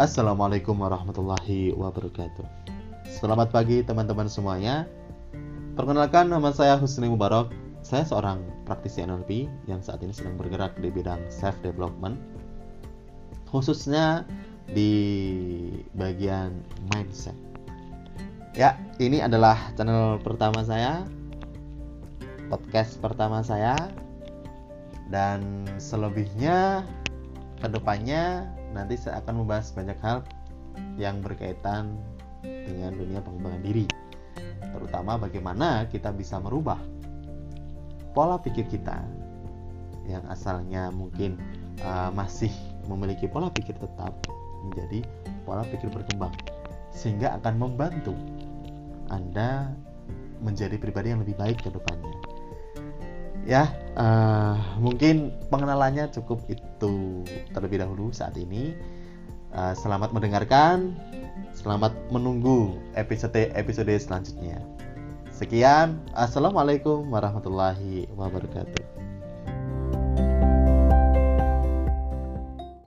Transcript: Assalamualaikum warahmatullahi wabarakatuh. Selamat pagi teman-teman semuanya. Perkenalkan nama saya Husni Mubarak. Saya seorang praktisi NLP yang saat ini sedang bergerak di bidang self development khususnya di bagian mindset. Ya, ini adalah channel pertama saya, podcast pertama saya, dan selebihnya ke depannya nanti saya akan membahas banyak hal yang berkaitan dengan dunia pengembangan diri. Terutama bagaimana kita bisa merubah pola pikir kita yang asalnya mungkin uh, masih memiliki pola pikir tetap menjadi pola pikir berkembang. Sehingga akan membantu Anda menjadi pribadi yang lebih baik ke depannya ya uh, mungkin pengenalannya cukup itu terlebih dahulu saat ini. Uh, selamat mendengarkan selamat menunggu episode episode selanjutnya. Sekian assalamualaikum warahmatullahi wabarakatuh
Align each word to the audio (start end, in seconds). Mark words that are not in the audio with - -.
Assalamualaikum 0.00 0.80
warahmatullahi 0.80 1.76
wabarakatuh. 1.76 2.48
Selamat 3.04 3.52
pagi 3.52 3.84
teman-teman 3.84 4.32
semuanya. 4.32 4.88
Perkenalkan 5.76 6.32
nama 6.32 6.56
saya 6.56 6.80
Husni 6.80 7.04
Mubarak. 7.04 7.52
Saya 7.84 8.08
seorang 8.08 8.40
praktisi 8.64 9.04
NLP 9.04 9.44
yang 9.68 9.84
saat 9.84 10.00
ini 10.00 10.16
sedang 10.16 10.40
bergerak 10.40 10.72
di 10.80 10.88
bidang 10.88 11.20
self 11.28 11.52
development 11.60 12.16
khususnya 13.52 14.24
di 14.72 15.68
bagian 15.92 16.56
mindset. 16.96 17.36
Ya, 18.56 18.80
ini 19.04 19.20
adalah 19.20 19.68
channel 19.76 20.16
pertama 20.24 20.64
saya, 20.64 21.04
podcast 22.48 22.96
pertama 23.04 23.44
saya, 23.44 23.76
dan 25.12 25.68
selebihnya 25.76 26.88
ke 27.60 27.68
depannya 27.68 28.48
nanti 28.72 28.96
saya 28.96 29.20
akan 29.20 29.44
membahas 29.44 29.68
banyak 29.76 29.98
hal 30.00 30.24
yang 30.96 31.20
berkaitan 31.20 32.00
dengan 32.40 32.96
dunia 32.96 33.20
pengembangan 33.20 33.62
diri. 33.62 33.86
Terutama 34.70 35.20
bagaimana 35.20 35.84
kita 35.92 36.08
bisa 36.16 36.40
merubah 36.40 36.80
pola 38.16 38.40
pikir 38.40 38.64
kita 38.66 39.04
yang 40.08 40.24
asalnya 40.32 40.88
mungkin 40.88 41.36
uh, 41.84 42.08
masih 42.10 42.50
memiliki 42.88 43.28
pola 43.28 43.52
pikir 43.52 43.76
tetap 43.76 44.16
menjadi 44.64 45.04
pola 45.44 45.62
pikir 45.68 45.92
berkembang. 45.92 46.32
Sehingga 46.90 47.36
akan 47.38 47.54
membantu 47.60 48.16
Anda 49.12 49.70
menjadi 50.40 50.80
pribadi 50.80 51.12
yang 51.12 51.20
lebih 51.22 51.36
baik 51.36 51.60
ke 51.60 51.70
depannya 51.70 52.09
ya 53.48 53.72
uh, 53.96 54.56
mungkin 54.80 55.32
pengenalannya 55.48 56.12
cukup 56.12 56.44
itu 56.50 57.24
terlebih 57.52 57.82
dahulu 57.82 58.12
saat 58.12 58.36
ini. 58.36 58.74
Uh, 59.50 59.74
selamat 59.74 60.14
mendengarkan 60.14 60.94
selamat 61.58 61.90
menunggu 62.14 62.78
episode 62.94 63.50
episode 63.58 63.90
selanjutnya. 63.98 64.62
Sekian 65.34 65.98
assalamualaikum 66.14 67.10
warahmatullahi 67.10 68.06
wabarakatuh 68.14 69.09